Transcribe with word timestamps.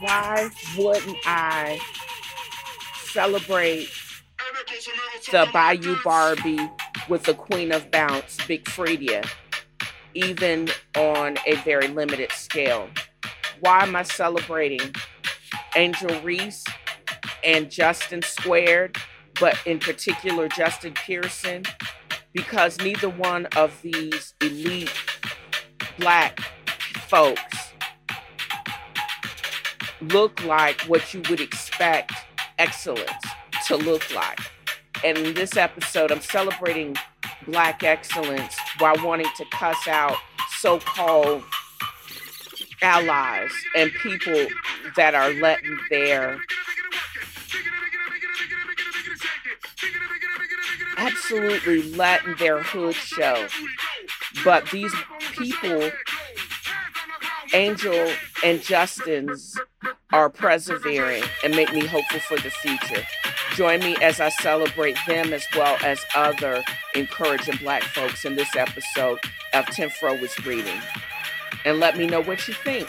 Why 0.00 0.48
wouldn't 0.78 1.18
I 1.26 1.78
celebrate 3.12 3.88
the 5.30 5.46
Bayou 5.52 5.96
Barbie 6.02 6.70
with 7.08 7.24
the 7.24 7.34
Queen 7.34 7.70
of 7.70 7.90
Bounce, 7.90 8.38
Big 8.46 8.64
Freedia, 8.64 9.28
even 10.14 10.68
on 10.96 11.36
a 11.46 11.56
very 11.56 11.88
limited 11.88 12.32
scale? 12.32 12.88
Why 13.60 13.82
am 13.82 13.94
I 13.94 14.04
celebrating 14.04 14.80
Angel 15.76 16.18
Reese 16.22 16.64
and 17.44 17.70
Justin 17.70 18.22
Squared, 18.22 18.96
but 19.40 19.58
in 19.66 19.78
particular 19.78 20.48
Justin 20.48 20.92
Pearson? 20.92 21.64
Because 22.32 22.78
neither 22.78 23.08
one 23.08 23.46
of 23.56 23.80
these 23.82 24.34
elite 24.40 24.92
black 25.98 26.38
folks 27.08 27.72
look 30.00 30.44
like 30.44 30.80
what 30.82 31.12
you 31.12 31.22
would 31.28 31.40
expect 31.40 32.12
excellence 32.58 33.10
to 33.66 33.76
look 33.76 34.14
like. 34.14 34.38
And 35.02 35.16
in 35.18 35.34
this 35.34 35.56
episode, 35.56 36.12
I'm 36.12 36.20
celebrating 36.20 36.96
black 37.46 37.82
excellence 37.82 38.54
while 38.78 38.96
wanting 39.04 39.30
to 39.36 39.44
cuss 39.50 39.88
out 39.88 40.16
so 40.58 40.78
called 40.78 41.42
allies 42.82 43.50
and 43.76 43.90
people 44.02 44.46
that 44.96 45.14
are 45.14 45.32
letting 45.34 45.78
their 45.90 46.38
absolutely 51.00 51.82
letting 51.94 52.36
their 52.36 52.62
hood 52.62 52.94
show. 52.94 53.46
But 54.44 54.70
these 54.70 54.94
people, 55.32 55.90
Angel 57.54 58.12
and 58.44 58.62
Justin's, 58.62 59.58
are 60.12 60.28
persevering 60.28 61.22
and 61.42 61.56
make 61.56 61.72
me 61.72 61.86
hopeful 61.86 62.20
for 62.20 62.36
the 62.36 62.50
future. 62.50 63.02
Join 63.54 63.80
me 63.80 63.96
as 64.02 64.20
I 64.20 64.28
celebrate 64.28 64.96
them 65.06 65.32
as 65.32 65.44
well 65.56 65.76
as 65.82 66.04
other 66.14 66.62
encouraging 66.94 67.56
Black 67.56 67.82
folks 67.82 68.24
in 68.24 68.36
this 68.36 68.54
episode 68.54 69.18
of 69.54 69.64
TNFro 69.66 70.20
is 70.22 70.46
Reading. 70.46 70.80
And 71.64 71.80
let 71.80 71.96
me 71.96 72.06
know 72.06 72.22
what 72.22 72.46
you 72.46 72.54
think. 72.54 72.88